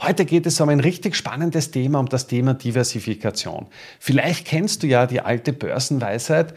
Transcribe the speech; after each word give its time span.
Heute 0.00 0.24
geht 0.24 0.46
es 0.46 0.60
um 0.60 0.68
ein 0.68 0.80
richtig 0.80 1.16
spannendes 1.16 1.70
Thema, 1.70 1.98
um 1.98 2.08
das 2.08 2.26
Thema 2.26 2.54
Diversifikation. 2.54 3.66
Vielleicht 3.98 4.46
kennst 4.46 4.82
du 4.82 4.86
ja 4.86 5.06
die 5.06 5.20
alte 5.20 5.52
Börsenweisheit, 5.52 6.54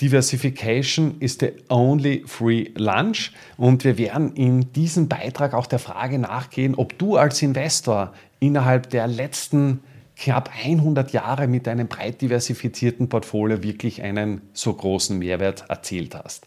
Diversification 0.00 1.16
is 1.20 1.38
the 1.40 1.52
only 1.70 2.22
free 2.26 2.68
lunch. 2.74 3.32
Und 3.56 3.84
wir 3.84 3.96
werden 3.96 4.34
in 4.34 4.72
diesem 4.72 5.08
Beitrag 5.08 5.54
auch 5.54 5.66
der 5.66 5.78
Frage 5.78 6.18
nachgehen, 6.18 6.74
ob 6.74 6.98
du 6.98 7.16
als 7.16 7.40
Investor 7.40 8.12
innerhalb 8.38 8.90
der 8.90 9.06
letzten 9.06 9.80
knapp 10.16 10.50
100 10.64 11.12
Jahre 11.12 11.46
mit 11.46 11.66
einem 11.66 11.88
breit 11.88 12.20
diversifizierten 12.20 13.08
Portfolio 13.08 13.62
wirklich 13.62 14.02
einen 14.02 14.42
so 14.52 14.72
großen 14.72 15.18
Mehrwert 15.18 15.64
erzielt 15.68 16.14
hast. 16.14 16.46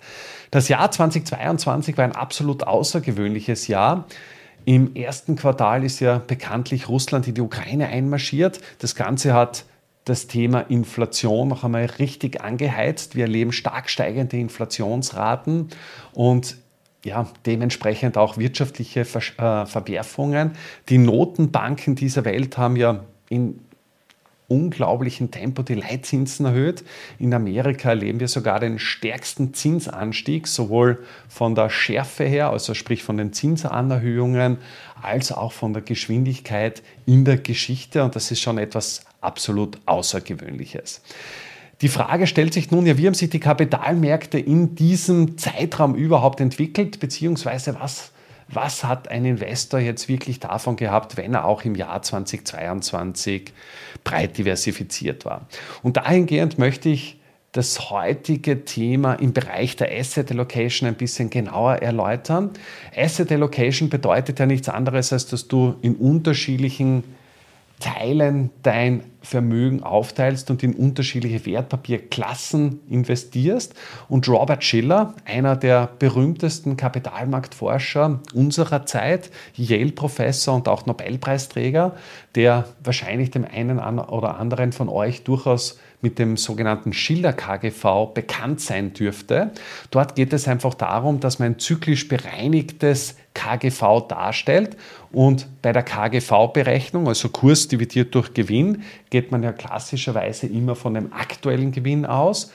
Das 0.51 0.69
Jahr 0.69 0.91
2022 0.91 1.97
war 1.97 2.05
ein 2.05 2.15
absolut 2.15 2.63
außergewöhnliches 2.63 3.67
Jahr. 3.67 4.05
Im 4.69 4.95
ersten 4.95 5.35
Quartal 5.35 5.83
ist 5.83 5.99
ja 5.99 6.19
bekanntlich 6.19 6.89
Russland 6.89 7.27
in 7.27 7.33
die 7.33 7.41
Ukraine 7.41 7.87
einmarschiert. 7.87 8.61
Das 8.77 8.93
Ganze 8.93 9.33
hat 9.33 9.65
das 10.05 10.27
Thema 10.27 10.59
Inflation 10.59 11.47
noch 11.47 11.63
einmal 11.63 11.85
richtig 11.85 12.41
angeheizt. 12.41 13.15
Wir 13.15 13.23
erleben 13.23 13.51
stark 13.51 13.89
steigende 13.89 14.37
Inflationsraten 14.37 15.69
und 16.13 16.57
ja, 17.03 17.27
dementsprechend 17.47 18.15
auch 18.15 18.37
wirtschaftliche 18.37 18.99
äh, 18.99 19.65
Verwerfungen. 19.65 20.51
Die 20.89 20.99
Notenbanken 20.99 21.95
dieser 21.95 22.23
Welt 22.23 22.59
haben 22.59 22.75
ja 22.75 23.05
in 23.27 23.61
unglaublichen 24.49 25.31
Tempo 25.31 25.61
die 25.63 25.75
Leitzinsen 25.75 26.45
erhöht. 26.45 26.83
In 27.17 27.33
Amerika 27.33 27.89
erleben 27.89 28.19
wir 28.19 28.27
sogar 28.27 28.59
den 28.59 28.79
stärksten 28.79 29.53
Zinsanstieg, 29.53 30.47
sowohl 30.47 31.05
von 31.29 31.55
der 31.55 31.69
Schärfe 31.69 32.25
her, 32.25 32.49
also 32.49 32.73
sprich 32.73 33.03
von 33.03 33.15
den 33.15 33.31
Zinsanerhöhungen, 33.31 34.57
als 35.01 35.31
auch 35.31 35.53
von 35.53 35.71
der 35.71 35.83
Geschwindigkeit 35.83 36.83
in 37.05 37.23
der 37.23 37.37
Geschichte. 37.37 38.03
Und 38.03 38.15
das 38.15 38.31
ist 38.31 38.41
schon 38.41 38.57
etwas 38.57 39.05
absolut 39.21 39.77
Außergewöhnliches. 39.85 41.01
Die 41.81 41.87
Frage 41.87 42.27
stellt 42.27 42.53
sich 42.53 42.71
nun 42.71 42.85
ja, 42.85 42.97
wie 42.97 43.07
haben 43.07 43.13
sich 43.13 43.29
die 43.29 43.39
Kapitalmärkte 43.39 44.37
in 44.37 44.75
diesem 44.75 45.37
Zeitraum 45.37 45.95
überhaupt 45.95 46.41
entwickelt, 46.41 46.99
beziehungsweise 46.99 47.77
was 47.79 48.11
was 48.51 48.83
hat 48.83 49.09
ein 49.09 49.25
Investor 49.25 49.79
jetzt 49.79 50.07
wirklich 50.09 50.39
davon 50.39 50.75
gehabt, 50.75 51.17
wenn 51.17 51.33
er 51.33 51.45
auch 51.45 51.63
im 51.63 51.75
Jahr 51.75 52.01
2022 52.01 53.53
breit 54.03 54.37
diversifiziert 54.37 55.25
war. 55.25 55.47
Und 55.83 55.97
dahingehend 55.97 56.57
möchte 56.57 56.89
ich 56.89 57.19
das 57.51 57.89
heutige 57.89 58.63
Thema 58.63 59.15
im 59.15 59.33
Bereich 59.33 59.75
der 59.75 59.91
Asset 59.91 60.31
Allocation 60.31 60.87
ein 60.87 60.95
bisschen 60.95 61.29
genauer 61.29 61.77
erläutern. 61.77 62.51
Asset 62.95 63.31
Allocation 63.31 63.89
bedeutet 63.89 64.39
ja 64.39 64.45
nichts 64.45 64.69
anderes, 64.69 65.11
als 65.11 65.25
dass 65.25 65.47
du 65.47 65.75
in 65.81 65.95
unterschiedlichen 65.95 67.03
Teilen 67.79 68.49
dein 68.61 69.03
Vermögen 69.21 69.83
aufteilst 69.83 70.49
und 70.49 70.63
in 70.63 70.73
unterschiedliche 70.73 71.45
Wertpapierklassen 71.45 72.79
investierst. 72.89 73.73
Und 74.07 74.27
Robert 74.27 74.63
Schiller, 74.63 75.13
einer 75.25 75.55
der 75.55 75.89
berühmtesten 75.99 76.77
Kapitalmarktforscher 76.77 78.21
unserer 78.33 78.85
Zeit, 78.85 79.29
Yale-Professor 79.55 80.55
und 80.55 80.67
auch 80.67 80.85
Nobelpreisträger, 80.85 81.95
der 82.35 82.65
wahrscheinlich 82.83 83.31
dem 83.31 83.45
einen 83.45 83.79
oder 83.79 84.37
anderen 84.37 84.71
von 84.71 84.89
euch 84.89 85.23
durchaus 85.23 85.79
mit 86.01 86.17
dem 86.17 86.37
sogenannten 86.37 86.93
Schiller 86.93 87.33
KGV 87.33 88.13
bekannt 88.13 88.61
sein 88.61 88.93
dürfte. 88.93 89.51
Dort 89.91 90.15
geht 90.15 90.31
es 90.33 90.47
einfach 90.47 90.73
darum, 90.73 91.19
dass 91.19 91.39
man 91.39 91.53
ein 91.53 91.59
zyklisch 91.59 92.07
bereinigtes 92.07 93.17
KGV 93.33 94.07
darstellt 94.07 94.77
und 95.11 95.47
bei 95.61 95.71
der 95.71 95.83
KGV-Berechnung, 95.83 97.07
also 97.07 97.29
Kurs 97.29 97.67
dividiert 97.67 98.15
durch 98.15 98.33
Gewinn, 98.33 98.83
geht 99.09 99.31
man 99.31 99.43
ja 99.43 99.51
klassischerweise 99.51 100.47
immer 100.47 100.75
von 100.75 100.93
dem 100.93 101.11
aktuellen 101.13 101.71
Gewinn 101.71 102.05
aus. 102.05 102.51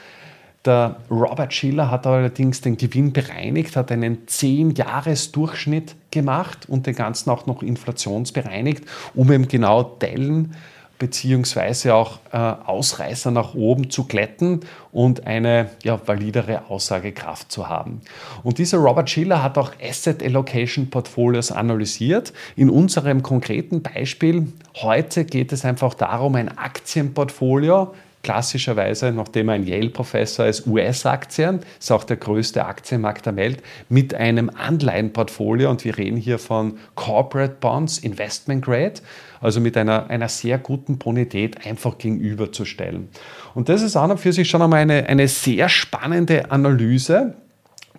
Der 0.65 0.97
Robert 1.11 1.53
Schiller 1.53 1.91
hat 1.91 2.07
allerdings 2.07 2.63
den 2.63 2.79
Gewinn 2.79 3.13
bereinigt, 3.13 3.77
hat 3.77 3.93
einen 3.93 4.27
10-Jahres-Durchschnitt 4.27 5.95
gemacht 6.11 6.67
und 6.69 6.87
den 6.87 6.95
Ganzen 6.95 7.29
auch 7.29 7.45
noch 7.45 7.63
inflationsbereinigt, 7.63 8.85
um 9.15 9.31
eben 9.31 9.47
genau 9.47 9.83
Dellen 9.83 10.55
beziehungsweise 10.99 11.95
auch 11.95 12.19
äh, 12.33 12.37
Ausreißer 12.37 13.31
nach 13.31 13.55
oben 13.55 13.91
zu 13.91 14.05
glätten 14.05 14.61
und 14.93 15.27
eine 15.27 15.71
ja, 15.83 15.99
validere 16.07 16.69
Aussagekraft 16.69 17.51
zu 17.51 17.69
haben. 17.69 18.01
Und 18.43 18.59
dieser 18.59 18.79
Robert 18.79 19.11
Schiller 19.11 19.43
hat 19.43 19.59
auch 19.59 19.73
Asset 19.83 20.23
Allocation 20.23 20.91
Portfolios 20.91 21.51
analysiert. 21.51 22.33
In 22.57 22.71
unserem 22.71 23.23
konkreten 23.23 23.83
Beispiel 23.83 24.53
heute 24.77 25.25
geht 25.25 25.53
es 25.53 25.65
einfach 25.65 25.95
darum, 25.95 26.37
ein 26.37 26.57
Aktienportfolio 26.57 27.95
klassischerweise, 28.25 29.13
nachdem 29.13 29.49
ein 29.51 29.65
Yale-Professor 29.65 30.47
ist, 30.47 30.67
US-Aktien, 30.67 31.61
ist 31.79 31.93
auch 31.93 32.03
der 32.03 32.17
größte 32.17 32.65
Aktienmarkt 32.65 33.27
der 33.27 33.37
Welt, 33.37 33.63
mit 33.89 34.15
einem 34.15 34.51
Anleihenportfolio 34.51 35.71
und 35.71 35.85
wir 35.85 35.97
reden 35.97 36.17
hier 36.17 36.41
von 36.41 36.79
Corporate 36.97 37.59
Bonds, 37.61 37.99
Investment 37.99 38.65
Grade, 38.65 38.95
also 39.41 39.61
mit 39.61 39.77
einer, 39.77 40.11
einer 40.11 40.29
sehr 40.29 40.59
guten 40.59 40.99
Bonität 40.99 41.65
einfach 41.65 41.99
gegenüberzustellen. 41.99 43.09
Und 43.55 43.69
das 43.69 43.83
ist 43.83 43.95
an 43.95 44.11
und 44.11 44.19
für 44.19 44.33
sich 44.33 44.51
schon 44.51 44.63
einmal 44.63 44.81
eine, 44.81 45.07
eine 45.07 45.29
sehr 45.29 45.69
spannende 45.69 46.51
Analyse. 46.51 47.35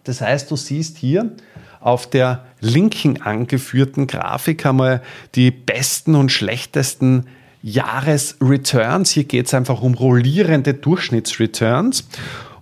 Das 0.03 0.19
heißt, 0.19 0.51
du 0.51 0.57
siehst 0.57 0.97
hier, 0.97 1.31
auf 1.79 2.09
der 2.09 2.43
linken 2.61 3.21
angeführten 3.21 4.07
Grafik 4.07 4.65
wir 4.65 5.03
die 5.35 5.51
besten 5.51 6.15
und 6.15 6.31
schlechtesten 6.31 7.27
Jahresreturns. 7.65 9.09
Hier 9.09 9.23
geht 9.23 9.47
es 9.47 9.53
einfach 9.55 9.81
um 9.81 9.95
rollierende 9.95 10.75
Durchschnittsreturns. 10.75 12.07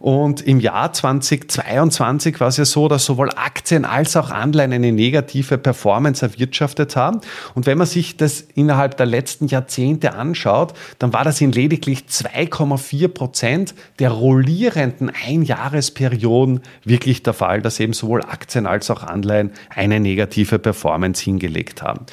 Und 0.03 0.41
im 0.41 0.59
Jahr 0.59 0.91
2022 0.91 2.41
war 2.41 2.50
es 2.50 2.58
ja 2.58 2.66
so, 2.66 2.90
dass 2.90 3.06
sowohl 3.06 3.30
Aktien 3.38 3.86
als 3.86 4.18
auch 4.18 4.31
Anleihen 4.31 4.74
eine 4.74 4.91
negative 4.91 5.58
Performance 5.58 6.25
erwirtschaftet 6.25 6.97
haben. 6.97 7.22
Und 7.56 7.68
wenn 7.68 7.78
man 7.78 7.88
sich 7.88 8.18
das 8.18 8.42
innerhalb 8.42 8.97
der 8.97 9.06
letzten 9.06 9.47
Jahrzehnte 9.47 10.13
anschaut, 10.13 10.74
dann 11.00 11.13
war 11.13 11.24
das 11.24 11.40
in 11.40 11.53
lediglich 11.53 12.00
2,4 12.09 13.08
Prozent 13.08 13.75
der 14.00 14.12
rollierenden 14.12 15.09
Einjahresperioden 15.09 16.59
wirklich 16.84 17.24
der 17.24 17.31
Fall, 17.31 17.62
dass 17.62 17.80
eben 17.80 17.94
sowohl 17.94 18.24
Aktien 18.24 18.68
als 18.68 18.92
auch 18.92 19.03
Anleihen 19.03 19.52
eine 19.69 20.02
negative 20.02 20.59
Performance 20.59 21.24
hingelegt 21.24 21.81
haben. 21.81 22.06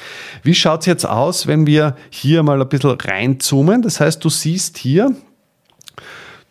Wie 0.43 0.55
schaut 0.55 0.79
es 0.79 0.85
jetzt 0.85 1.05
aus, 1.05 1.45
wenn 1.45 1.67
wir 1.67 1.97
hier 2.09 2.41
mal 2.41 2.61
ein 2.61 2.69
bisschen 2.69 2.91
reinzoomen? 2.91 3.81
Das 3.81 3.99
heißt, 3.99 4.23
du 4.23 4.29
siehst 4.29 4.77
hier, 4.77 5.13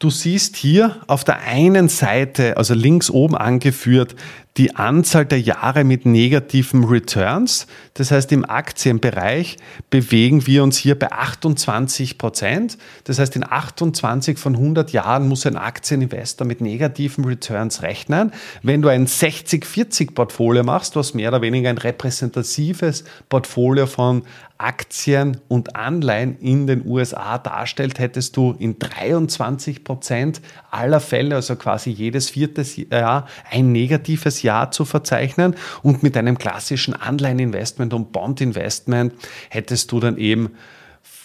Du 0.01 0.09
siehst 0.09 0.57
hier 0.57 0.97
auf 1.09 1.25
der 1.25 1.43
einen 1.43 1.91
Seite, 1.91 2.57
also 2.57 2.73
links 2.73 3.11
oben 3.11 3.37
angeführt, 3.37 4.17
die 4.57 4.75
Anzahl 4.75 5.27
der 5.27 5.41
Jahre 5.41 5.85
mit 5.85 6.07
negativen 6.07 6.85
Returns. 6.85 7.67
Das 7.93 8.11
heißt, 8.11 8.33
im 8.33 8.49
Aktienbereich 8.49 9.59
bewegen 9.91 10.47
wir 10.47 10.63
uns 10.63 10.79
hier 10.79 10.99
bei 10.99 11.13
28 11.13 12.17
Prozent. 12.17 12.79
Das 13.05 13.19
heißt, 13.19 13.37
in 13.37 13.45
28 13.45 14.39
von 14.39 14.55
100 14.55 14.91
Jahren 14.93 15.29
muss 15.29 15.45
ein 15.45 15.59
Aktieninvestor 15.59 16.47
mit 16.47 16.63
negativen 16.63 17.27
Returns 17.27 17.83
rechnen. 17.83 18.33
Wenn 18.63 18.81
du 18.81 18.89
ein 18.89 19.07
60-40-Portfolio 19.07 20.65
machst, 20.65 20.97
was 20.97 21.13
mehr 21.13 21.29
oder 21.29 21.43
weniger 21.43 21.69
ein 21.69 21.79
repräsentatives 21.79 23.05
Portfolio 23.29 23.87
von 23.87 24.23
Aktien 24.61 25.39
und 25.49 25.75
Anleihen 25.75 26.37
in 26.39 26.67
den 26.67 26.87
USA 26.87 27.39
darstellt, 27.39 27.99
hättest 27.99 28.37
du 28.37 28.55
in 28.59 28.79
23 28.79 29.85
Prozent 29.85 30.43
aller 30.71 31.01
Fälle, 31.01 31.37
also 31.37 31.57
quasi 31.57 31.91
jedes 31.91 32.29
vierte 32.31 32.63
Jahr, 32.91 33.27
ein 33.51 33.73
negatives 33.73 34.43
Jahr 34.43 34.71
zu 34.71 34.85
verzeichnen 34.85 35.57
und 35.83 36.03
mit 36.03 36.17
einem 36.17 36.37
klassischen 36.37 36.95
Anleiheninvestment 36.95 37.95
und 37.95 38.13
Bondinvestment 38.13 39.15
hättest 39.49 39.93
du 39.93 40.01
dann 40.01 40.19
eben 40.19 40.51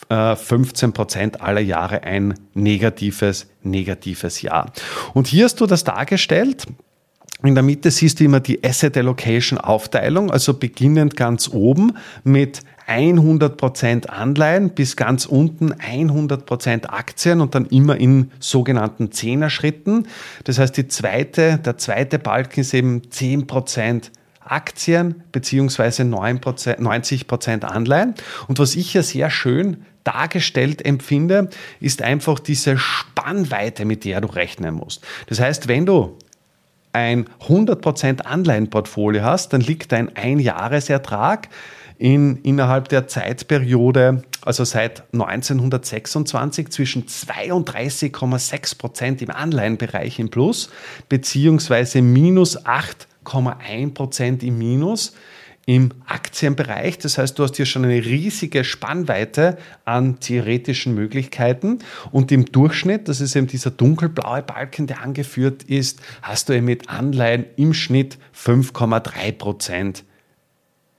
15 0.09 0.89
äh, 0.89 0.93
Prozent 0.93 1.41
aller 1.41 1.61
Jahre 1.61 2.03
ein 2.03 2.35
negatives, 2.53 3.47
negatives 3.63 4.41
Jahr. 4.41 4.71
Und 5.13 5.27
hier 5.27 5.45
hast 5.45 5.59
du 5.59 5.65
das 5.65 5.83
dargestellt. 5.83 6.65
In 7.45 7.53
der 7.53 7.63
Mitte 7.63 7.91
siehst 7.91 8.19
du 8.19 8.23
immer 8.23 8.39
die 8.39 8.63
Asset 8.63 8.97
Allocation 8.97 9.59
Aufteilung, 9.59 10.31
also 10.31 10.55
beginnend 10.55 11.15
ganz 11.15 11.47
oben 11.49 11.93
mit 12.23 12.61
100% 12.87 14.07
Anleihen 14.07 14.71
bis 14.71 14.95
ganz 14.95 15.25
unten 15.25 15.73
100% 15.73 16.87
Aktien 16.87 17.41
und 17.41 17.53
dann 17.55 17.65
immer 17.65 17.97
in 17.97 18.31
sogenannten 18.39 19.11
Zehner-Schritten. 19.11 20.07
Das 20.43 20.59
heißt, 20.59 20.77
die 20.77 20.87
zweite, 20.87 21.59
der 21.63 21.77
zweite 21.77 22.19
Balken 22.19 22.61
ist 22.61 22.73
eben 22.73 23.01
10% 23.01 24.11
Aktien 24.39 25.23
beziehungsweise 25.31 26.03
90% 26.03 27.63
Anleihen. 27.63 28.15
Und 28.47 28.59
was 28.59 28.75
ich 28.75 28.93
ja 28.93 29.03
sehr 29.03 29.29
schön 29.29 29.85
dargestellt 30.03 30.85
empfinde, 30.85 31.49
ist 31.79 32.01
einfach 32.03 32.39
diese 32.39 32.77
Spannweite, 32.77 33.85
mit 33.85 34.05
der 34.05 34.21
du 34.21 34.27
rechnen 34.27 34.75
musst. 34.75 35.03
Das 35.27 35.39
heißt, 35.39 35.67
wenn 35.67 35.87
du 35.87 36.17
ein 36.95 37.25
100% 37.47 38.21
Anleihenportfolio 38.21 39.21
hast, 39.21 39.51
dann 39.51 39.59
liegt 39.59 39.91
dein 39.91 40.15
Einjahresertrag 40.15 41.49
in, 41.97 42.37
innerhalb 42.37 42.87
der 42.87 43.07
Zeitperiode, 43.07 44.23
also 44.41 44.63
seit 44.63 45.03
1926, 45.13 46.69
zwischen 46.69 47.05
32,6 47.05 48.77
Prozent 48.77 49.21
im 49.21 49.29
Anleihenbereich 49.29 50.19
im 50.19 50.29
Plus, 50.29 50.69
beziehungsweise 51.09 52.01
minus 52.01 52.65
8,1 52.65 53.93
Prozent 53.93 54.43
im 54.43 54.57
Minus 54.57 55.13
im 55.65 55.91
Aktienbereich. 56.05 56.99
Das 56.99 57.17
heißt, 57.17 57.39
du 57.39 57.43
hast 57.43 57.55
hier 57.55 57.65
schon 57.65 57.85
eine 57.85 58.05
riesige 58.05 58.63
Spannweite 58.63 59.57
an 59.83 60.19
theoretischen 60.19 60.93
Möglichkeiten. 60.93 61.79
Und 62.11 62.31
im 62.31 62.45
Durchschnitt, 62.45 63.07
das 63.07 63.19
ist 63.19 63.35
eben 63.35 63.47
dieser 63.47 63.71
dunkelblaue 63.71 64.43
Balken, 64.43 64.85
der 64.87 65.01
angeführt 65.01 65.63
ist, 65.63 66.01
hast 66.21 66.49
du 66.49 66.53
eben 66.53 66.65
mit 66.65 66.89
Anleihen 66.89 67.45
im 67.55 67.73
Schnitt 67.73 68.19
5,3 68.35 69.31
Prozent 69.31 70.03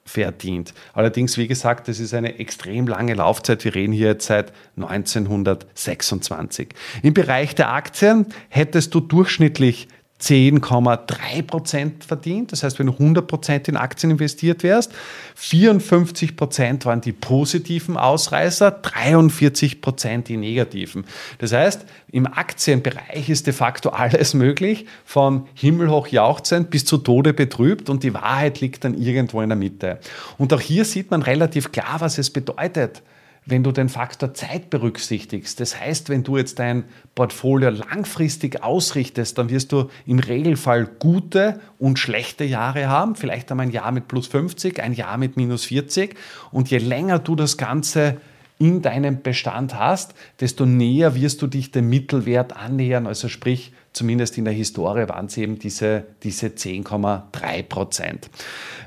verdient. 0.05 0.73
Allerdings, 0.95 1.37
wie 1.37 1.49
gesagt, 1.49 1.89
das 1.89 1.99
ist 2.01 2.15
eine 2.15 2.39
extrem 2.39 2.87
lange 2.87 3.15
Laufzeit. 3.15 3.65
Wir 3.65 3.75
reden 3.75 3.93
hier 3.93 4.09
jetzt 4.09 4.27
seit 4.27 4.53
1926. 4.77 6.69
Im 7.03 7.13
Bereich 7.13 7.55
der 7.55 7.73
Aktien 7.73 8.27
hättest 8.49 8.95
du 8.95 9.01
durchschnittlich 9.01 9.89
10,3 10.21 11.43
Prozent 11.43 12.05
verdient. 12.05 12.51
Das 12.51 12.63
heißt, 12.63 12.79
wenn 12.79 12.87
du 12.87 12.95
100 12.95 13.27
Prozent 13.27 13.69
in 13.69 13.77
Aktien 13.77 14.13
investiert 14.13 14.63
wärst, 14.63 14.93
54 15.35 16.37
Prozent 16.37 16.87
waren 16.87 17.03
die 17.03 17.13
positiven 17.13 17.99
Ausreißer, 17.99 18.71
43 18.71 19.83
Prozent 19.83 20.29
die 20.29 20.39
negativen. 20.39 21.05
Das 21.39 21.53
heißt, 21.53 21.85
im 22.13 22.27
Aktienbereich 22.27 23.29
ist 23.29 23.47
de 23.47 23.53
facto 23.53 23.91
alles 23.91 24.33
möglich, 24.33 24.87
von 25.05 25.49
himmelhoch 25.55 26.07
jauchzend 26.07 26.71
bis 26.71 26.87
zu 26.87 26.97
Tode 26.97 27.35
betrübt 27.35 27.91
und 27.91 28.03
die 28.03 28.15
Wahrheit 28.15 28.61
liegt 28.61 28.85
dann 28.85 28.95
irgendwo 28.95 29.43
in 29.43 29.51
der 29.51 29.59
Mitte. 29.59 30.01
Und 30.39 30.53
auch 30.55 30.63
hier 30.63 30.87
sieht 30.87 31.11
man 31.11 31.21
relativ 31.21 31.73
klar, 31.73 31.97
was 31.99 32.17
es 32.17 32.31
bedeutet, 32.31 33.03
wenn 33.47 33.63
du 33.63 33.71
den 33.71 33.89
Faktor 33.89 34.35
Zeit 34.35 34.71
berücksichtigst. 34.71 35.61
Das 35.61 35.81
heißt, 35.81 36.09
wenn 36.09 36.25
du 36.25 36.37
jetzt 36.37 36.59
dein 36.59 36.85
Portfolio 37.15 37.71
langfristig 37.71 38.63
ausrichtest, 38.63 39.39
dann 39.39 39.51
wirst 39.51 39.71
du 39.71 39.89
im 40.05 40.19
Regelfall 40.19 40.87
gute 40.99 41.61
und 41.79 42.01
schlechte 42.01 42.45
Jahre 42.45 42.89
haben. 42.89 43.15
Vielleicht 43.15 43.51
einmal 43.51 43.67
ein 43.67 43.73
Jahr 43.73 43.93
mit 43.93 44.09
plus 44.09 44.27
50, 44.27 44.83
ein 44.83 44.93
Jahr 44.93 45.17
mit 45.17 45.37
minus 45.37 45.65
40. 45.67 46.17
Und 46.51 46.71
je 46.71 46.79
länger 46.79 47.21
du 47.21 47.37
das 47.37 47.57
Ganze 47.57 48.17
in 48.59 48.83
deinem 48.83 49.23
Bestand 49.23 49.79
hast, 49.79 50.15
desto 50.41 50.67
näher 50.67 51.15
wirst 51.15 51.41
du 51.41 51.47
dich 51.47 51.71
dem 51.71 51.89
Mittelwert 51.89 52.57
annähern. 52.57 53.07
Also 53.07 53.29
sprich, 53.29 53.73
zumindest 53.93 54.39
in 54.39 54.45
der 54.45 54.55
Historie 54.55 55.09
waren 55.09 55.27
es 55.27 55.37
eben 55.37 55.59
diese, 55.59 56.05
diese 56.25 56.49
10,3 56.49 57.63
Prozent. 57.63 58.31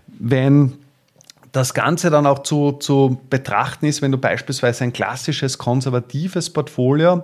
Wenn 0.08 0.74
das 1.52 1.74
Ganze 1.74 2.10
dann 2.10 2.26
auch 2.26 2.40
zu, 2.40 2.74
zu 2.74 3.20
betrachten 3.30 3.86
ist, 3.86 4.02
wenn 4.02 4.12
du 4.12 4.18
beispielsweise 4.18 4.84
ein 4.84 4.94
klassisches 4.94 5.58
konservatives 5.58 6.52
Portfolio 6.52 7.24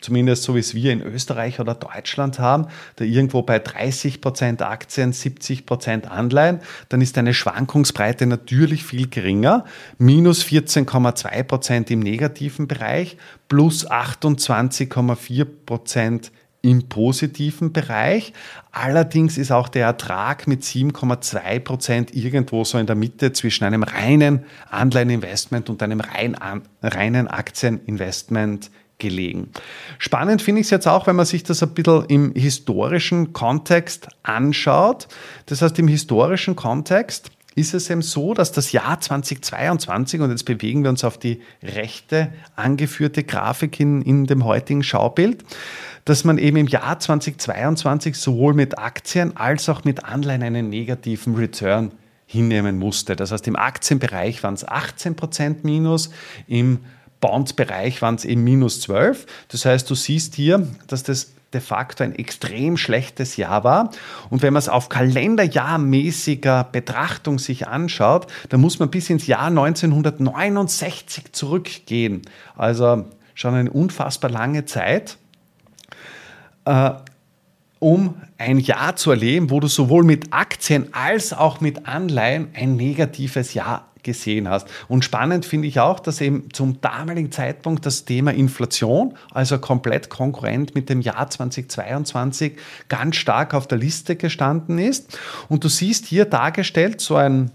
zumindest 0.00 0.42
so 0.44 0.54
wie 0.54 0.60
es 0.60 0.74
wir 0.74 0.92
in 0.92 1.02
Österreich 1.02 1.60
oder 1.60 1.74
Deutschland 1.74 2.38
haben, 2.38 2.66
da 2.96 3.04
irgendwo 3.04 3.42
bei 3.42 3.58
30 3.58 4.20
Prozent 4.20 4.62
Aktien, 4.62 5.12
70 5.12 5.66
Prozent 5.66 6.10
Anleihen, 6.10 6.60
dann 6.88 7.00
ist 7.00 7.16
deine 7.16 7.34
Schwankungsbreite 7.34 8.26
natürlich 8.26 8.84
viel 8.84 9.08
geringer. 9.08 9.64
Minus 9.98 10.44
14,2 10.44 11.42
Prozent 11.42 11.90
im 11.90 12.00
negativen 12.00 12.66
Bereich, 12.68 13.16
plus 13.48 13.90
28,4 13.90 15.46
Prozent 15.66 16.32
im 16.62 16.88
positiven 16.88 17.72
Bereich. 17.72 18.32
Allerdings 18.72 19.38
ist 19.38 19.50
auch 19.50 19.68
der 19.68 19.86
Ertrag 19.86 20.46
mit 20.46 20.62
7,2 20.62 21.60
Prozent 21.60 22.14
irgendwo 22.14 22.64
so 22.64 22.78
in 22.78 22.86
der 22.86 22.96
Mitte 22.96 23.32
zwischen 23.32 23.64
einem 23.64 23.82
reinen 23.82 24.44
Anleiheninvestment 24.70 25.70
und 25.70 25.82
einem 25.82 26.00
reinen 26.00 27.28
Aktieninvestment 27.28 28.70
gelegen. 28.98 29.48
Spannend 29.98 30.42
finde 30.42 30.60
ich 30.60 30.66
es 30.66 30.70
jetzt 30.70 30.86
auch, 30.86 31.06
wenn 31.06 31.16
man 31.16 31.26
sich 31.26 31.42
das 31.42 31.62
ein 31.62 31.74
bisschen 31.74 32.04
im 32.06 32.34
historischen 32.34 33.32
Kontext 33.32 34.08
anschaut. 34.22 35.08
Das 35.46 35.62
heißt, 35.62 35.78
im 35.78 35.88
historischen 35.88 36.54
Kontext 36.54 37.30
ist 37.60 37.74
es 37.74 37.90
eben 37.90 38.02
so, 38.02 38.34
dass 38.34 38.52
das 38.52 38.72
Jahr 38.72 39.00
2022, 39.00 40.20
und 40.20 40.30
jetzt 40.30 40.44
bewegen 40.44 40.82
wir 40.82 40.90
uns 40.90 41.04
auf 41.04 41.18
die 41.18 41.40
rechte 41.62 42.32
angeführte 42.56 43.22
Grafik 43.22 43.78
in, 43.78 44.02
in 44.02 44.26
dem 44.26 44.44
heutigen 44.44 44.82
Schaubild, 44.82 45.44
dass 46.04 46.24
man 46.24 46.38
eben 46.38 46.56
im 46.56 46.66
Jahr 46.66 46.98
2022 46.98 48.16
sowohl 48.16 48.54
mit 48.54 48.78
Aktien 48.78 49.36
als 49.36 49.68
auch 49.68 49.84
mit 49.84 50.04
Anleihen 50.04 50.42
einen 50.42 50.68
negativen 50.68 51.34
Return 51.34 51.92
hinnehmen 52.26 52.78
musste. 52.78 53.16
Das 53.16 53.32
heißt, 53.32 53.46
im 53.48 53.56
Aktienbereich 53.56 54.42
waren 54.42 54.54
es 54.54 54.66
18% 54.66 55.56
minus, 55.62 56.10
im 56.46 56.80
Bond-Bereich 57.20 58.02
waren 58.02 58.14
es 58.14 58.24
eben 58.24 58.44
minus 58.44 58.80
12. 58.82 59.26
Das 59.48 59.64
heißt, 59.64 59.88
du 59.90 59.94
siehst 59.94 60.34
hier, 60.34 60.66
dass 60.86 61.02
das 61.02 61.32
de 61.52 61.60
facto 61.60 62.04
ein 62.04 62.14
extrem 62.14 62.76
schlechtes 62.76 63.36
Jahr 63.36 63.64
war. 63.64 63.90
Und 64.30 64.42
wenn 64.42 64.52
man 64.52 64.60
es 64.60 64.68
auf 64.68 64.88
kalenderjahrmäßiger 64.88 66.64
Betrachtung 66.70 67.38
sich 67.38 67.66
anschaut, 67.66 68.28
dann 68.50 68.60
muss 68.60 68.78
man 68.78 68.90
bis 68.90 69.10
ins 69.10 69.26
Jahr 69.26 69.46
1969 69.46 71.32
zurückgehen. 71.32 72.22
Also 72.56 73.04
schon 73.34 73.54
eine 73.54 73.70
unfassbar 73.70 74.30
lange 74.30 74.64
Zeit 74.64 75.16
äh, 76.64 76.90
um 77.78 78.16
ein 78.36 78.58
Jahr 78.58 78.94
zu 78.96 79.10
erleben, 79.10 79.50
wo 79.50 79.58
du 79.58 79.66
sowohl 79.66 80.04
mit 80.04 80.32
Aktien 80.32 80.92
als 80.92 81.32
auch 81.32 81.60
mit 81.60 81.86
Anleihen 81.86 82.48
ein 82.54 82.76
negatives 82.76 83.54
Jahr 83.54 83.89
gesehen 84.02 84.48
hast. 84.48 84.68
Und 84.88 85.04
spannend 85.04 85.44
finde 85.44 85.68
ich 85.68 85.80
auch, 85.80 86.00
dass 86.00 86.20
eben 86.20 86.48
zum 86.52 86.80
damaligen 86.80 87.32
Zeitpunkt 87.32 87.86
das 87.86 88.04
Thema 88.04 88.32
Inflation, 88.32 89.14
also 89.32 89.58
komplett 89.58 90.10
konkurrent 90.10 90.74
mit 90.74 90.88
dem 90.88 91.00
Jahr 91.00 91.28
2022, 91.28 92.56
ganz 92.88 93.16
stark 93.16 93.54
auf 93.54 93.66
der 93.66 93.78
Liste 93.78 94.16
gestanden 94.16 94.78
ist. 94.78 95.18
Und 95.48 95.64
du 95.64 95.68
siehst 95.68 96.06
hier 96.06 96.24
dargestellt 96.24 97.00
so 97.00 97.16
ein 97.16 97.50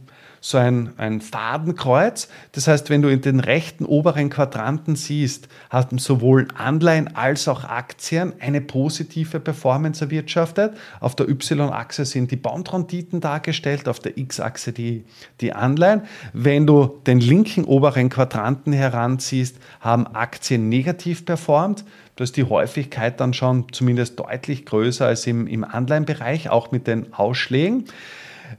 so 0.45 0.59
ein, 0.59 0.93
ein 0.97 1.21
Fadenkreuz. 1.21 2.27
Das 2.51 2.67
heißt, 2.67 2.91
wenn 2.91 3.01
du 3.01 3.07
in 3.07 3.21
den 3.21 3.39
rechten 3.39 3.83
oberen 3.83 4.29
Quadranten 4.29 4.95
siehst, 4.95 5.47
haben 5.71 5.97
sowohl 5.97 6.47
Anleihen 6.55 7.15
als 7.15 7.47
auch 7.47 7.63
Aktien 7.63 8.31
eine 8.39 8.61
positive 8.61 9.39
Performance 9.39 10.05
erwirtschaftet. 10.05 10.77
Auf 10.99 11.15
der 11.15 11.27
Y-Achse 11.29 12.05
sind 12.05 12.29
die 12.29 12.35
Bondrenditen 12.35 13.21
dargestellt, 13.21 13.87
auf 13.87 13.97
der 13.97 14.19
X-Achse 14.19 14.71
die, 14.71 15.05
die 15.41 15.51
Anleihen. 15.51 16.03
Wenn 16.31 16.67
du 16.67 17.01
den 17.07 17.19
linken 17.19 17.63
oberen 17.63 18.09
Quadranten 18.09 18.71
heranziehst, 18.71 19.57
haben 19.79 20.05
Aktien 20.05 20.69
negativ 20.69 21.25
performt. 21.25 21.85
Da 22.17 22.23
ist 22.23 22.37
die 22.37 22.43
Häufigkeit 22.43 23.19
dann 23.19 23.33
schon 23.33 23.65
zumindest 23.71 24.19
deutlich 24.19 24.67
größer 24.67 25.07
als 25.07 25.25
im, 25.25 25.47
im 25.47 25.63
Anleihenbereich, 25.63 26.51
auch 26.51 26.71
mit 26.71 26.85
den 26.85 27.15
Ausschlägen. 27.15 27.85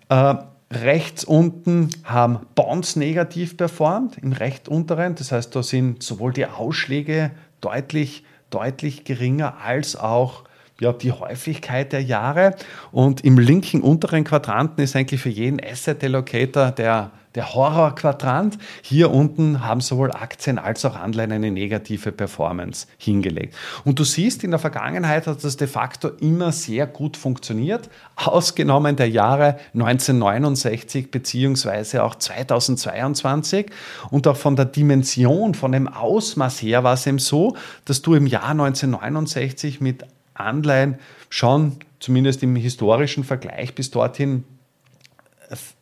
Äh, 0.09 0.35
Rechts 0.71 1.25
unten 1.25 1.91
haben 2.05 2.41
Bonds 2.57 2.97
negativ 2.97 3.57
performt, 3.57 4.19
im 4.19 4.33
recht 4.33 4.69
unteren. 4.69 5.15
Das 5.15 5.31
heißt, 5.31 5.55
da 5.55 5.63
sind 5.63 6.03
sowohl 6.03 6.33
die 6.33 6.47
Ausschläge 6.47 7.31
deutlich, 7.61 8.25
deutlich 8.51 9.05
geringer 9.05 9.59
als 9.65 9.95
auch 9.95 10.45
ja, 10.81 10.93
die 10.93 11.13
Häufigkeit 11.13 11.93
der 11.93 12.03
Jahre. 12.03 12.57
Und 12.91 13.25
im 13.25 13.39
linken 13.39 13.81
unteren 13.81 14.25
Quadranten 14.25 14.83
ist 14.83 14.97
eigentlich 14.97 15.21
für 15.21 15.29
jeden 15.29 15.61
Asset 15.65 16.03
Allocator 16.03 16.73
der 16.73 17.13
der 17.37 17.55
Horrorquadrant. 17.55 18.59
Hier 18.83 19.11
unten 19.11 19.63
haben 19.63 19.81
sowohl 19.81 20.11
Aktien 20.11 20.59
als 20.59 20.85
auch 20.85 20.97
Anleihen 20.97 21.33
eine 21.33 21.51
negative 21.51 22.11
Performance 22.11 22.87
hingelegt. 22.99 23.55
Und 23.85 23.99
du 23.99 24.05
siehst, 24.05 24.43
in 24.43 24.51
der 24.51 24.59
Vergangenheit 24.59 25.27
hat 25.27 25.45
das 25.45 25.57
de 25.57 25.69
facto 25.69 26.09
immer 26.09 26.51
sehr 26.51 26.87
gut 26.87 27.17
funktioniert, 27.17 27.89
ausgenommen 28.17 28.97
der 28.97 29.11
Jahre 29.11 29.59
1969 29.75 31.11
beziehungsweise 31.11 32.03
auch 32.03 32.15
2022. 32.15 33.67
Und 34.11 34.27
auch 34.27 34.37
von 34.37 34.57
der 34.57 34.65
Dimension, 34.65 35.55
von 35.55 35.73
dem 35.73 35.87
Ausmaß 35.87 36.63
her 36.63 36.83
war 36.83 36.95
es 36.95 37.07
eben 37.07 37.19
so, 37.19 37.57
dass 37.85 38.03
du 38.03 38.15
im 38.15 38.27
Jahr 38.27 38.51
1969 38.51 39.81
mit 39.81 40.05
Anleihen 40.35 40.99
schon 41.29 41.77
zumindest 42.01 42.43
im 42.43 42.57
historischen 42.57 43.25
Vergleich 43.25 43.75
bis 43.75 43.91
dorthin 43.91 44.45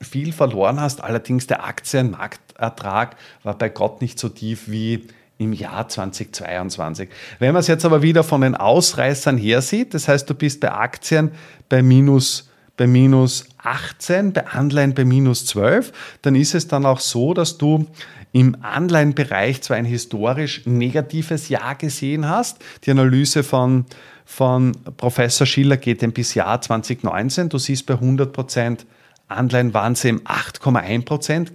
viel 0.01 0.33
verloren 0.33 0.81
hast. 0.81 1.03
Allerdings 1.03 1.47
der 1.47 1.65
Aktienmarktertrag 1.65 3.17
war 3.43 3.57
bei 3.57 3.69
Gott 3.69 4.01
nicht 4.01 4.19
so 4.19 4.29
tief 4.29 4.69
wie 4.69 5.07
im 5.39 5.53
Jahr 5.53 5.89
2022. 5.89 7.09
Wenn 7.39 7.53
man 7.53 7.61
es 7.61 7.67
jetzt 7.67 7.85
aber 7.85 8.03
wieder 8.03 8.23
von 8.23 8.41
den 8.41 8.55
Ausreißern 8.55 9.37
her 9.37 9.63
sieht, 9.63 9.95
das 9.95 10.09
heißt, 10.09 10.29
du 10.29 10.35
bist 10.35 10.61
bei 10.61 10.73
Aktien 10.73 11.33
bei 11.69 11.83
minus, 11.83 12.51
bei 12.77 12.87
minus 12.87 13.47
18, 13.59 14.33
bei 14.33 14.47
Anleihen 14.47 14.95
bei 14.95 15.05
minus 15.05 15.47
12, 15.47 15.93
dann 16.23 16.35
ist 16.35 16.55
es 16.55 16.69
dann 16.69 16.87
auch 16.87 17.01
so, 17.01 17.35
dass 17.35 17.59
du 17.59 17.87
im 18.33 18.57
Anleihenbereich 18.63 19.63
zwar 19.63 19.77
ein 19.77 19.85
historisch 19.85 20.63
negatives 20.67 21.49
Jahr 21.49 21.77
gesehen 21.77 22.29
hast. 22.29 22.59
Die 22.85 22.91
Analyse 22.91 23.45
von, 23.45 23.87
von 24.25 24.73
Professor 24.97 25.47
Schiller 25.47 25.77
geht 25.77 26.15
bis 26.15 26.35
Jahr 26.35 26.61
2019. 26.61 27.49
Du 27.49 27.59
siehst 27.59 27.87
bei 27.87 27.95
100 27.95 28.33
Prozent 28.33 28.87
Anleihen 29.29 29.75
waren 29.75 29.95
sie 29.95 30.09
im 30.09 30.21
8,1 30.23 31.05
Prozent. 31.05 31.53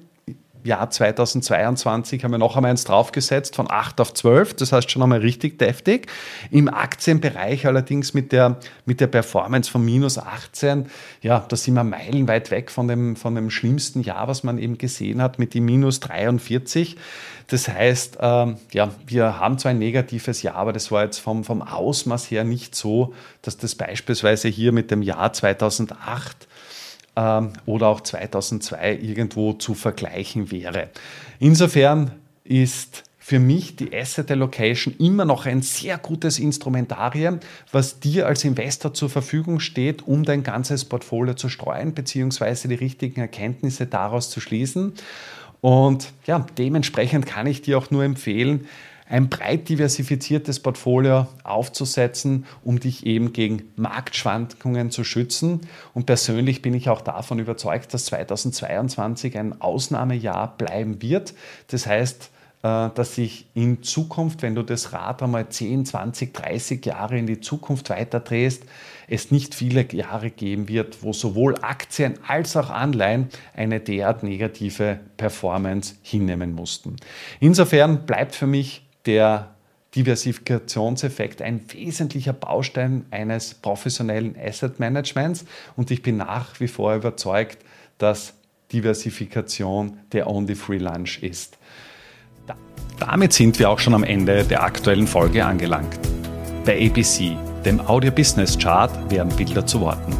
Jahr 0.63 0.89
2022 0.89 2.23
haben 2.23 2.31
wir 2.31 2.37
noch 2.37 2.55
einmal 2.55 2.71
eins 2.71 2.83
draufgesetzt 2.83 3.55
von 3.55 3.69
8 3.69 4.01
auf 4.01 4.13
12, 4.13 4.55
das 4.55 4.71
heißt 4.71 4.91
schon 4.91 5.01
einmal 5.01 5.19
richtig 5.19 5.57
deftig. 5.57 6.07
Im 6.51 6.67
Aktienbereich 6.67 7.65
allerdings 7.65 8.13
mit 8.13 8.31
der, 8.31 8.57
mit 8.85 8.99
der 8.99 9.07
Performance 9.07 9.71
von 9.71 9.83
minus 9.83 10.17
18, 10.17 10.87
ja, 11.21 11.45
da 11.47 11.55
sind 11.55 11.75
wir 11.75 11.83
meilenweit 11.83 12.51
weg 12.51 12.71
von 12.71 12.87
dem, 12.87 13.15
von 13.15 13.35
dem 13.35 13.49
schlimmsten 13.49 14.01
Jahr, 14.01 14.27
was 14.27 14.43
man 14.43 14.57
eben 14.57 14.77
gesehen 14.77 15.21
hat, 15.21 15.39
mit 15.39 15.53
dem 15.53 15.65
minus 15.65 16.01
43. 16.01 16.97
Das 17.47 17.67
heißt, 17.67 18.17
ähm, 18.19 18.57
ja, 18.71 18.91
wir 19.07 19.39
haben 19.39 19.57
zwar 19.57 19.71
ein 19.71 19.79
negatives 19.79 20.41
Jahr, 20.41 20.55
aber 20.55 20.73
das 20.73 20.91
war 20.91 21.03
jetzt 21.03 21.19
vom, 21.19 21.43
vom 21.43 21.61
Ausmaß 21.61 22.29
her 22.31 22.43
nicht 22.43 22.75
so, 22.75 23.13
dass 23.41 23.57
das 23.57 23.75
beispielsweise 23.75 24.49
hier 24.49 24.71
mit 24.73 24.91
dem 24.91 25.01
Jahr 25.01 25.31
2008 25.31 26.47
ähm, 27.19 27.51
oder 27.65 27.87
auch 27.87 28.01
2002 28.01 28.95
irgendwo 28.95 29.53
zu 29.53 29.73
vergleichen 29.73 30.51
wäre. 30.51 30.89
Insofern 31.39 32.11
ist 32.43 33.03
für 33.17 33.39
mich 33.39 33.75
die 33.75 33.95
Asset 33.95 34.31
Allocation 34.31 34.95
immer 34.97 35.25
noch 35.25 35.45
ein 35.45 35.61
sehr 35.61 35.97
gutes 35.97 36.39
Instrumentarium, 36.39 37.39
was 37.71 37.99
dir 37.99 38.25
als 38.25 38.43
Investor 38.43 38.93
zur 38.93 39.09
Verfügung 39.09 39.59
steht, 39.59 40.07
um 40.07 40.23
dein 40.23 40.41
ganzes 40.41 40.85
Portfolio 40.85 41.35
zu 41.35 41.49
streuen, 41.49 41.93
beziehungsweise 41.93 42.67
die 42.69 42.75
richtigen 42.75 43.19
Erkenntnisse 43.19 43.85
daraus 43.85 44.31
zu 44.31 44.39
schließen. 44.39 44.93
Und 45.61 46.13
ja, 46.25 46.47
dementsprechend 46.57 47.25
kann 47.25 47.45
ich 47.45 47.61
dir 47.61 47.77
auch 47.77 47.91
nur 47.91 48.03
empfehlen, 48.03 48.65
ein 49.09 49.27
breit 49.27 49.67
diversifiziertes 49.67 50.59
Portfolio 50.59 51.27
aufzusetzen, 51.43 52.45
um 52.63 52.79
dich 52.79 53.05
eben 53.05 53.33
gegen 53.33 53.63
Marktschwankungen 53.75 54.91
zu 54.91 55.03
schützen. 55.03 55.61
Und 55.95 56.05
persönlich 56.05 56.61
bin 56.61 56.75
ich 56.75 56.89
auch 56.89 57.01
davon 57.01 57.39
überzeugt, 57.39 57.93
dass 57.93 58.05
2022 58.05 59.37
ein 59.37 59.59
Ausnahmejahr 59.59 60.55
bleiben 60.57 61.01
wird. 61.01 61.33
Das 61.67 61.87
heißt, 61.87 62.29
äh, 62.61 62.89
dass 62.93 63.15
sich 63.15 63.47
in 63.55 63.81
Zukunft, 63.81 64.43
wenn 64.43 64.53
du 64.53 64.61
das 64.61 64.93
Rad 64.93 65.23
einmal 65.23 65.49
10, 65.49 65.85
20, 65.85 66.33
30 66.33 66.85
Jahre 66.85 67.17
in 67.17 67.25
die 67.25 67.39
Zukunft 67.39 67.89
weiterdrehst, 67.89 68.63
es 69.07 69.31
nicht 69.31 69.55
viele 69.55 69.91
Jahre 69.91 70.29
geben 70.29 70.67
wird, 70.67 71.01
wo 71.01 71.13
sowohl 71.13 71.55
Aktien 71.61 72.19
als 72.27 72.55
auch 72.55 72.69
Anleihen 72.69 73.29
eine 73.55 73.79
derart 73.79 74.21
negative 74.21 74.99
Performance 75.17 75.95
hinnehmen 76.03 76.53
mussten. 76.53 76.97
Insofern 77.39 78.05
bleibt 78.05 78.35
für 78.35 78.45
mich 78.45 78.83
der 79.05 79.55
Diversifikationseffekt 79.95 81.41
ein 81.41 81.61
wesentlicher 81.71 82.33
Baustein 82.33 83.05
eines 83.11 83.55
professionellen 83.55 84.35
Asset 84.39 84.79
Managements 84.79 85.45
und 85.75 85.89
ich 85.89 86.03
bin 86.03 86.17
nach 86.17 86.59
wie 86.59 86.67
vor 86.67 86.95
überzeugt, 86.95 87.57
dass 87.97 88.33
Diversifikation 88.71 89.99
der 90.11 90.29
Only 90.29 90.53
Free 90.53 90.77
Lunch 90.77 91.23
ist. 91.23 91.57
Damit 92.99 93.33
sind 93.33 93.57
wir 93.57 93.69
auch 93.69 93.79
schon 93.79 93.95
am 93.95 94.03
Ende 94.03 94.43
der 94.43 94.61
aktuellen 94.61 95.07
Folge 95.07 95.43
angelangt. 95.43 95.99
Bei 96.65 96.87
ABC, 96.87 97.35
dem 97.65 97.79
Audio 97.81 98.11
Business 98.11 98.57
Chart, 98.57 98.91
werden 99.09 99.35
Bilder 99.35 99.65
zu 99.65 99.81
Worten. 99.81 100.13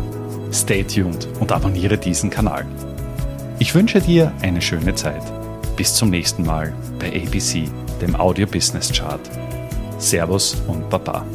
Stay 0.51 0.83
tuned 0.83 1.27
und 1.39 1.51
abonniere 1.51 1.97
diesen 1.97 2.29
Kanal. 2.29 2.65
Ich 3.59 3.75
wünsche 3.75 4.01
dir 4.01 4.31
eine 4.41 4.61
schöne 4.61 4.95
Zeit. 4.95 5.21
Bis 5.75 5.93
zum 5.93 6.09
nächsten 6.09 6.43
Mal 6.43 6.73
bei 6.97 7.09
ABC 7.09 7.69
dem 8.01 8.15
Audio 8.15 8.47
Business 8.47 8.91
Chart. 8.91 9.21
Servus 9.97 10.55
und 10.67 10.89
Baba. 10.89 11.25